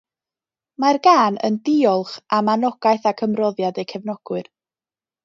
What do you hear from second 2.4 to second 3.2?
anogaeth